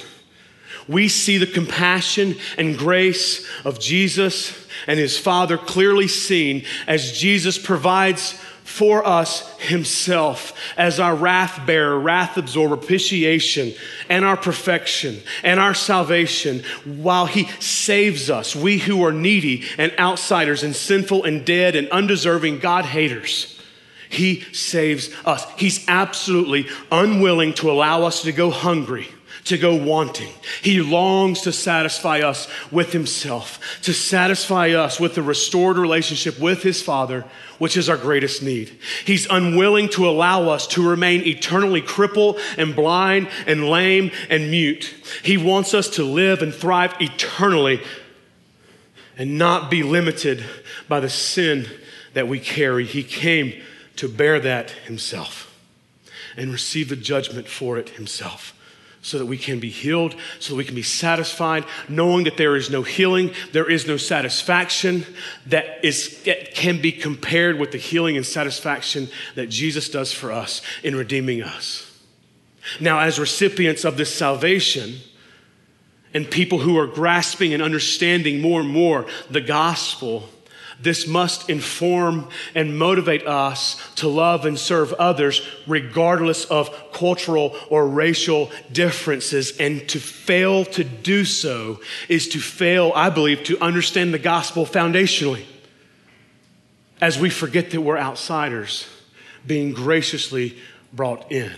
[0.88, 7.58] we see the compassion and grace of Jesus and his Father clearly seen as Jesus
[7.58, 8.32] provides
[8.64, 13.72] for us himself as our wrath bearer, wrath absorber, propitiation,
[14.08, 19.92] and our perfection and our salvation while he saves us, we who are needy and
[19.98, 23.59] outsiders and sinful and dead and undeserving God haters.
[24.10, 25.46] He saves us.
[25.56, 29.08] He's absolutely unwilling to allow us to go hungry
[29.44, 30.32] to go wanting.
[30.62, 36.62] He longs to satisfy us with Himself, to satisfy us with the restored relationship with
[36.62, 37.24] His Father,
[37.58, 38.78] which is our greatest need.
[39.04, 44.94] He's unwilling to allow us to remain eternally crippled and blind and lame and mute.
[45.22, 47.82] He wants us to live and thrive eternally
[49.16, 50.44] and not be limited
[50.88, 51.66] by the sin
[52.14, 52.84] that we carry.
[52.84, 53.60] He came
[53.96, 55.54] to bear that Himself
[56.36, 58.54] and receive the judgment for it Himself
[59.02, 62.54] so that we can be healed, so that we can be satisfied, knowing that there
[62.54, 65.06] is no healing, there is no satisfaction
[65.46, 70.30] that is that can be compared with the healing and satisfaction that Jesus does for
[70.30, 71.86] us in redeeming us.
[72.78, 74.98] Now, as recipients of this salvation,
[76.12, 80.28] and people who are grasping and understanding more and more the gospel,
[80.82, 87.86] this must inform and motivate us to love and serve others regardless of cultural or
[87.86, 89.56] racial differences.
[89.58, 94.64] And to fail to do so is to fail, I believe, to understand the gospel
[94.64, 95.44] foundationally.
[97.00, 98.86] As we forget that we're outsiders,
[99.46, 100.58] being graciously
[100.92, 101.52] brought in,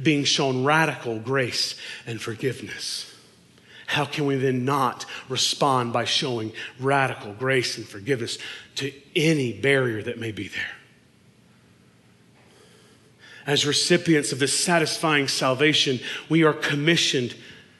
[0.00, 1.74] being shown radical grace
[2.06, 3.07] and forgiveness
[3.88, 8.36] how can we then not respond by showing radical grace and forgiveness
[8.74, 10.76] to any barrier that may be there?
[13.46, 17.34] As recipients of this satisfying salvation, we are commissioned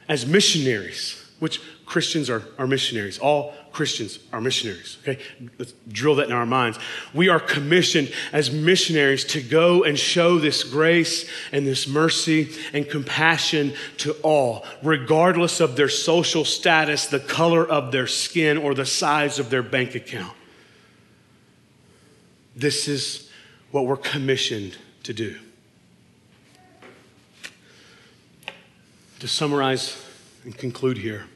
[0.09, 3.19] as missionaries, which Christians are, are missionaries.
[3.19, 4.99] All Christians are missionaries.
[5.03, 5.23] Okay?
[5.57, 6.81] Let's drill that in our minds.
[7.15, 12.91] We are commissioned as missionaries to go and show this grace and this mercy and
[12.91, 18.85] compassion to all, regardless of their social status, the color of their skin, or the
[18.85, 20.35] size of their bank account.
[22.57, 23.31] This is
[23.71, 25.37] what we're commissioned to do.
[29.21, 30.05] To summarize
[30.43, 31.27] and conclude here.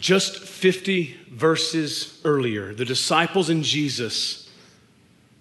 [0.00, 4.48] Just 50 verses earlier, the disciples and Jesus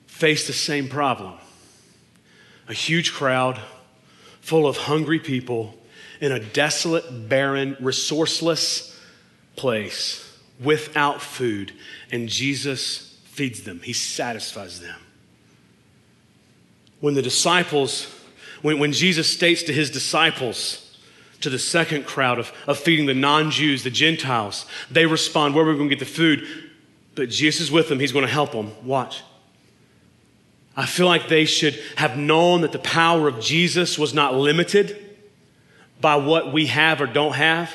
[0.05, 1.35] faced the same problem
[2.67, 3.59] a huge crowd
[4.41, 5.75] full of hungry people
[6.21, 8.95] in a desolate, barren, resourceless
[9.55, 11.73] place without food.
[12.11, 14.99] And Jesus feeds them, He satisfies them.
[16.99, 18.05] When the disciples,
[18.61, 20.88] when, when Jesus states to His disciples,
[21.41, 24.65] to the second crowd of, of feeding the non Jews, the Gentiles.
[24.91, 26.45] They respond, Where are we going to get the food?
[27.15, 27.99] But Jesus is with them.
[27.99, 28.71] He's going to help them.
[28.85, 29.23] Watch.
[30.75, 35.17] I feel like they should have known that the power of Jesus was not limited
[35.99, 37.73] by what we have or don't have,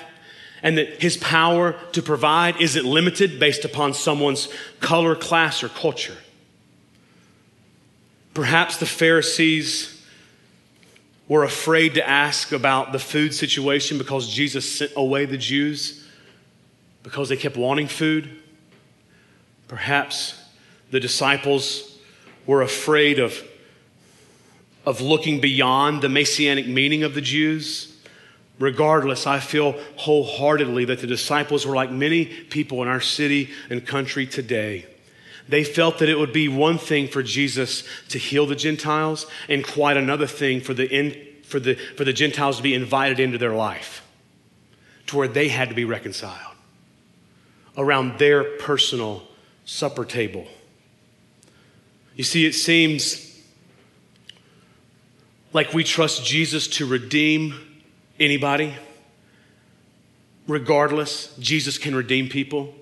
[0.63, 4.49] and that his power to provide isn't limited based upon someone's
[4.81, 6.17] color, class, or culture.
[8.33, 9.94] Perhaps the Pharisees
[11.29, 16.07] were afraid to ask about the food situation because Jesus sent away the Jews
[17.03, 18.43] because they kept wanting food.
[19.69, 20.41] Perhaps
[20.91, 21.99] the disciples
[22.47, 23.43] were afraid of,
[24.85, 27.97] of looking beyond the messianic meaning of the Jews.
[28.59, 33.85] Regardless, I feel wholeheartedly that the disciples were like many people in our city and
[33.85, 34.87] country today.
[35.49, 39.67] They felt that it would be one thing for Jesus to heal the Gentiles and
[39.67, 43.37] quite another thing for the, in, for the, for the Gentiles to be invited into
[43.37, 44.03] their life
[45.07, 46.57] to where they had to be reconciled
[47.77, 49.23] around their personal
[49.65, 50.47] supper table.
[52.17, 53.43] You see, it seems
[55.53, 57.55] like we trust Jesus to redeem
[58.19, 58.75] anybody.
[60.47, 62.75] Regardless, Jesus can redeem people.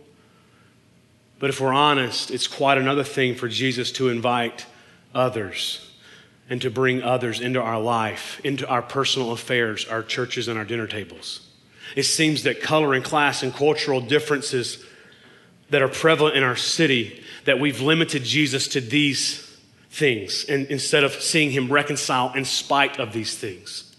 [1.42, 4.64] But if we're honest, it's quite another thing for Jesus to invite
[5.12, 5.90] others
[6.48, 10.64] and to bring others into our life, into our personal affairs, our churches, and our
[10.64, 11.40] dinner tables.
[11.96, 14.84] It seems that color and class and cultural differences
[15.70, 19.58] that are prevalent in our city, that we've limited Jesus to these
[19.90, 23.96] things and instead of seeing him reconcile in spite of these things.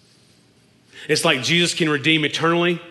[1.09, 2.81] It's like Jesus can redeem eternally,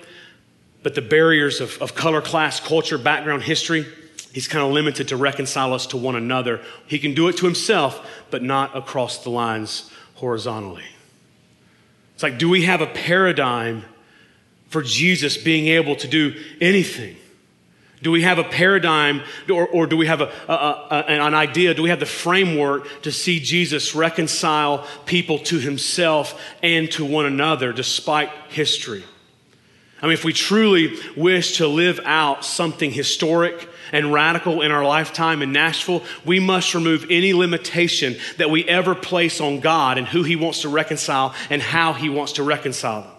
[0.83, 3.87] but the barriers of, of color, class, culture, background, history,
[4.33, 6.61] he's kind of limited to reconcile us to one another.
[6.87, 10.85] He can do it to himself, but not across the lines horizontally.
[12.14, 13.85] It's like, do we have a paradigm
[14.68, 17.16] for Jesus being able to do anything?
[18.03, 21.72] Do we have a paradigm or, or do we have a, a, a, an idea?
[21.72, 27.26] Do we have the framework to see Jesus reconcile people to himself and to one
[27.26, 29.05] another despite history?
[30.01, 34.84] I mean, if we truly wish to live out something historic and radical in our
[34.84, 40.09] lifetime in Nashville, we must remove any limitation that we ever place on God and
[40.09, 43.11] who He wants to reconcile and how He wants to reconcile them.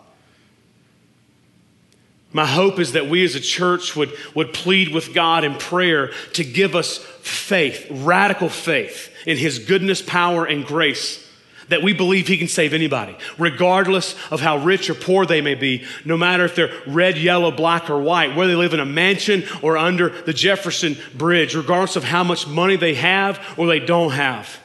[2.34, 6.11] My hope is that we as a church would, would plead with God in prayer
[6.34, 11.22] to give us faith, radical faith in His goodness, power, and grace.
[11.70, 15.55] That we believe He can save anybody, regardless of how rich or poor they may
[15.55, 18.86] be, no matter if they're red, yellow, black, or white, whether they live in a
[18.86, 23.80] mansion or under the Jefferson Bridge, regardless of how much money they have or they
[23.80, 24.59] don't have.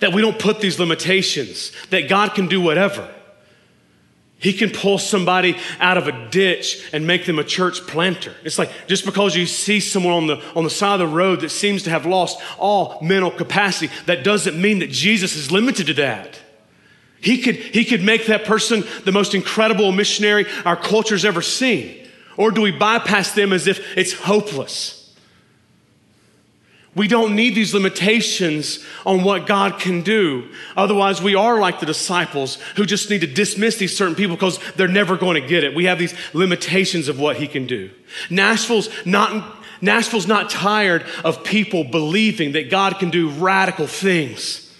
[0.00, 3.13] That we don't put these limitations, that God can do whatever.
[4.44, 8.34] He can pull somebody out of a ditch and make them a church planter.
[8.44, 11.40] It's like just because you see someone on the, on the side of the road
[11.40, 15.86] that seems to have lost all mental capacity, that doesn't mean that Jesus is limited
[15.86, 16.38] to that.
[17.22, 22.06] He could, he could make that person the most incredible missionary our culture's ever seen.
[22.36, 25.03] Or do we bypass them as if it's hopeless?
[26.94, 30.48] We don't need these limitations on what God can do.
[30.76, 34.60] Otherwise, we are like the disciples who just need to dismiss these certain people because
[34.76, 35.74] they're never going to get it.
[35.74, 37.90] We have these limitations of what He can do.
[38.30, 44.72] Nashville's not, Nashville's not tired of people believing that God can do radical things.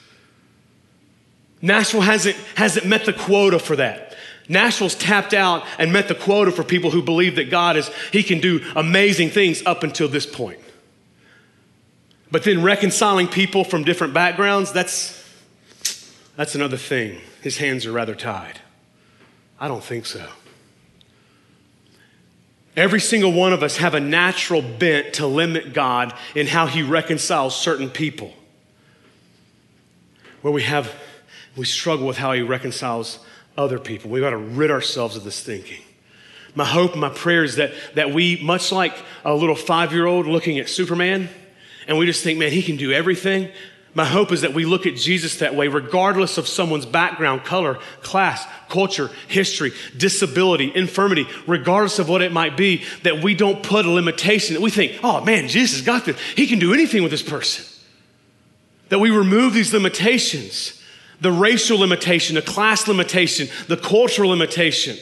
[1.60, 4.14] Nashville hasn't, hasn't met the quota for that.
[4.48, 8.22] Nashville's tapped out and met the quota for people who believe that God is, He
[8.22, 10.60] can do amazing things up until this point.
[12.34, 15.24] But then reconciling people from different backgrounds, that's,
[16.34, 17.20] that's another thing.
[17.42, 18.58] His hands are rather tied.
[19.60, 20.26] I don't think so.
[22.76, 26.82] Every single one of us have a natural bent to limit God in how he
[26.82, 28.32] reconciles certain people.
[30.42, 30.92] Where we have
[31.54, 33.20] we struggle with how he reconciles
[33.56, 34.10] other people.
[34.10, 35.82] We've got to rid ourselves of this thinking.
[36.56, 40.26] My hope my prayer is that, that we, much like a little five year old
[40.26, 41.28] looking at Superman,
[41.86, 43.50] and we just think, man, he can do everything.
[43.94, 47.78] My hope is that we look at Jesus that way, regardless of someone's background, color,
[48.02, 53.86] class, culture, history, disability, infirmity, regardless of what it might be, that we don't put
[53.86, 56.18] a limitation, that we think, oh man, Jesus got this.
[56.36, 57.64] He can do anything with this person.
[58.88, 60.80] That we remove these limitations
[61.20, 64.96] the racial limitation, the class limitation, the cultural limitation.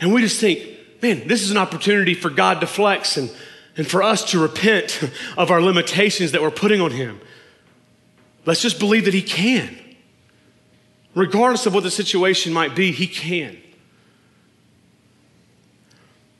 [0.00, 0.62] And we just think,
[1.02, 3.30] man, this is an opportunity for God to flex and
[3.76, 5.02] and for us to repent
[5.36, 7.20] of our limitations that we're putting on Him.
[8.44, 9.78] Let's just believe that He can.
[11.14, 13.58] Regardless of what the situation might be, He can.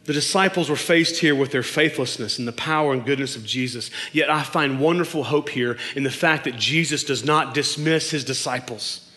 [0.05, 3.91] The disciples were faced here with their faithlessness and the power and goodness of Jesus.
[4.13, 8.23] Yet I find wonderful hope here in the fact that Jesus does not dismiss his
[8.23, 9.11] disciples.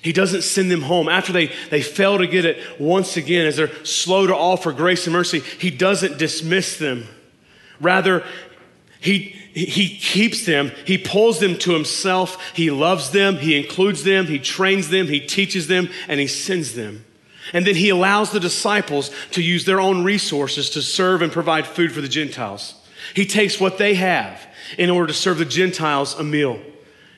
[0.00, 1.10] He doesn't send them home.
[1.10, 5.06] After they, they fail to get it once again, as they're slow to offer grace
[5.06, 7.06] and mercy, he doesn't dismiss them.
[7.80, 8.24] Rather,
[9.00, 14.26] he, he keeps them, he pulls them to himself, he loves them, he includes them,
[14.26, 17.04] he trains them, he teaches them, and he sends them.
[17.52, 21.66] And then he allows the disciples to use their own resources to serve and provide
[21.66, 22.74] food for the Gentiles.
[23.14, 26.60] He takes what they have in order to serve the Gentiles a meal.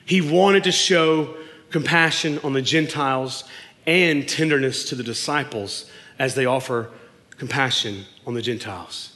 [0.05, 1.35] He wanted to show
[1.69, 3.43] compassion on the Gentiles
[3.85, 5.89] and tenderness to the disciples
[6.19, 6.89] as they offer
[7.37, 9.10] compassion on the Gentiles.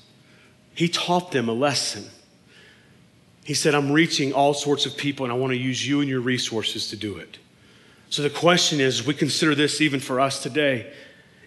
[0.76, 2.06] He taught them a lesson.
[3.44, 6.10] He said, I'm reaching all sorts of people and I want to use you and
[6.10, 7.40] your resources to do it.
[8.10, 10.92] So the question is we consider this even for us today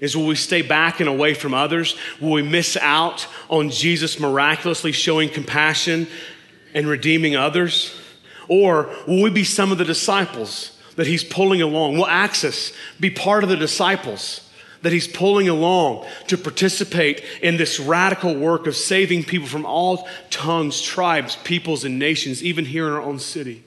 [0.00, 1.96] is will we stay back and away from others?
[2.20, 6.06] Will we miss out on Jesus miraculously showing compassion
[6.74, 7.94] and redeeming others?
[8.48, 11.96] Or will we be some of the disciples that he's pulling along?
[11.96, 14.47] Will access be part of the disciples?
[14.82, 20.08] That he's pulling along to participate in this radical work of saving people from all
[20.30, 23.64] tongues, tribes, peoples, and nations, even here in our own city.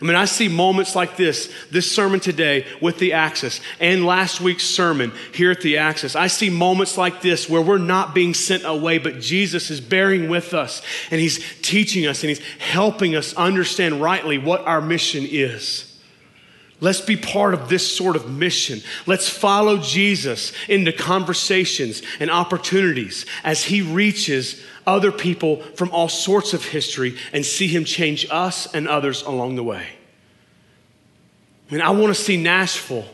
[0.00, 4.42] I mean, I see moments like this, this sermon today with the Axis, and last
[4.42, 6.14] week's sermon here at the Axis.
[6.14, 10.28] I see moments like this where we're not being sent away, but Jesus is bearing
[10.28, 15.24] with us, and He's teaching us, and He's helping us understand rightly what our mission
[15.26, 15.95] is
[16.80, 18.82] Let's be part of this sort of mission.
[19.06, 26.52] Let's follow Jesus into conversations and opportunities as he reaches other people from all sorts
[26.52, 29.86] of history and see him change us and others along the way.
[31.68, 33.06] I mean, I want to see Nashville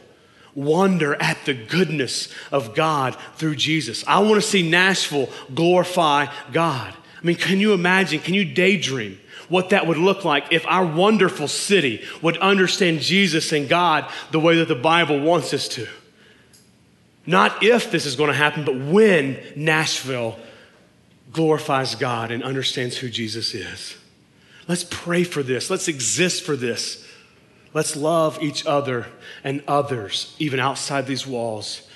[0.55, 4.05] wonder at the goodness of God through Jesus.
[4.07, 6.93] I want to see Nashville glorify God.
[6.93, 8.19] I mean, can you imagine?
[8.19, 13.53] Can you daydream what that would look like if our wonderful city would understand Jesus
[13.53, 15.87] and God the way that the Bible wants us to?
[17.27, 20.39] Not if this is going to happen, but when Nashville
[21.33, 23.97] glorifies God and understands who Jesus is.
[24.69, 25.71] Let's pray for this.
[25.71, 27.07] Let's exist for this.
[27.75, 29.07] Let's love each other
[29.43, 31.89] and others, even outside these walls,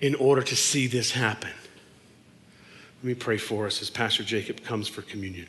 [0.00, 1.50] in order to see this happen.
[3.02, 5.48] Let me pray for us as Pastor Jacob comes for communion.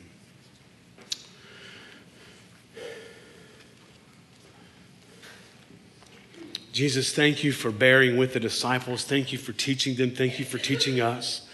[6.76, 9.02] Jesus, thank you for bearing with the disciples.
[9.02, 10.10] Thank you for teaching them.
[10.10, 11.48] Thank you for teaching us.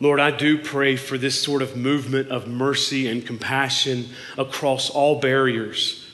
[0.00, 5.18] Lord, I do pray for this sort of movement of mercy and compassion across all
[5.18, 6.06] barriers.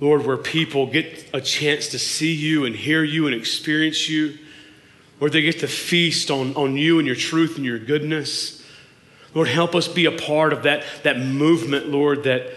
[0.00, 4.36] Lord, where people get a chance to see you and hear you and experience you,
[5.20, 8.60] where they get to feast on, on you and your truth and your goodness.
[9.34, 12.50] Lord, help us be a part of that, that movement, Lord, that,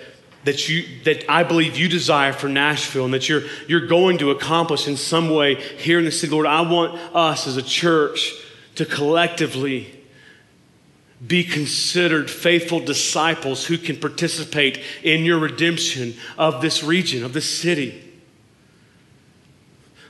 [0.44, 4.32] that, you, that I believe you desire for Nashville and that you're, you're going to
[4.32, 6.34] accomplish in some way here in the city.
[6.34, 8.34] Lord, I want us as a church
[8.76, 9.98] to collectively
[11.26, 17.48] be considered faithful disciples who can participate in your redemption of this region, of this
[17.48, 18.11] city.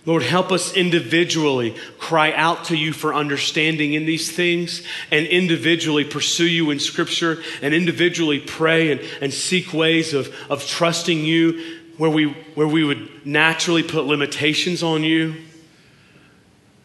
[0.05, 6.03] Lord, help us individually cry out to you for understanding in these things and individually
[6.03, 11.79] pursue you in Scripture and individually pray and, and seek ways of, of trusting you
[11.97, 15.35] where we, where we would naturally put limitations on you.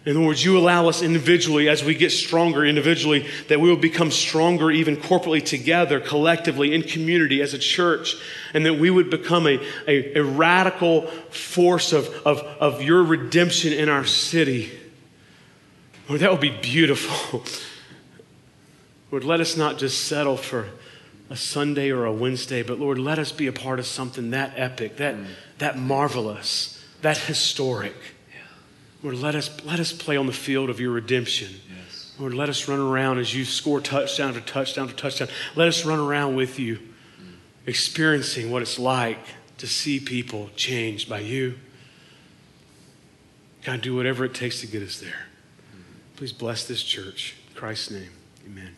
[0.04, 3.76] In other words, you allow us individually, as we get stronger individually, that we will
[3.76, 8.14] become stronger even corporately together, collectively, in community, as a church,
[8.56, 13.70] and that we would become a, a, a radical force of, of, of your redemption
[13.70, 14.72] in our city.
[16.08, 17.44] Lord, that would be beautiful.
[19.10, 20.70] Lord, let us not just settle for
[21.28, 24.54] a Sunday or a Wednesday, but Lord, let us be a part of something that
[24.56, 25.26] epic, that, mm.
[25.58, 27.94] that marvelous, that historic.
[29.02, 31.50] Lord, let us, let us play on the field of your redemption.
[31.68, 32.14] Yes.
[32.18, 35.28] Lord, let us run around as you score touchdown to touchdown to touchdown.
[35.56, 36.78] Let us run around with you.
[37.66, 39.18] Experiencing what it's like
[39.58, 41.58] to see people changed by you.
[43.64, 45.26] God, do whatever it takes to get us there.
[46.16, 47.34] Please bless this church.
[47.48, 48.10] In Christ's name,
[48.46, 48.75] amen.